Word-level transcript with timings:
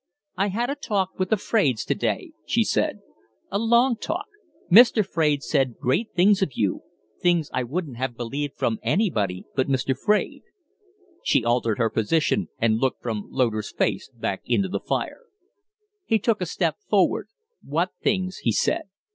"I 0.35 0.47
had 0.47 0.71
a 0.71 0.75
talk 0.75 1.19
with 1.19 1.29
the 1.29 1.37
Fraides 1.37 1.85
to 1.85 1.93
day," 1.93 2.31
she 2.47 2.63
said 2.63 3.01
"A 3.51 3.59
long 3.59 3.95
talk. 3.95 4.25
Mr. 4.67 5.05
Fraide 5.05 5.43
said 5.43 5.77
great 5.77 6.11
things 6.15 6.41
of 6.41 6.53
you 6.55 6.81
things 7.21 7.51
I 7.53 7.61
wouldn't 7.61 7.97
have 7.97 8.17
believed 8.17 8.55
from 8.55 8.79
anybody 8.81 9.43
but 9.53 9.67
Mr. 9.67 9.95
Fraide." 9.95 10.41
She 11.23 11.45
altered 11.45 11.77
her 11.77 11.91
position 11.91 12.47
and 12.57 12.79
looked 12.79 13.03
from 13.03 13.27
Loder's 13.29 13.71
face 13.71 14.09
back 14.11 14.41
into 14.45 14.69
the 14.69 14.79
fire. 14.79 15.21
He 16.03 16.17
took 16.17 16.41
a 16.41 16.47
step 16.47 16.77
forward. 16.89 17.27
"What 17.61 17.91
things?" 18.01 18.37
he 18.37 18.51
said. 18.53 18.85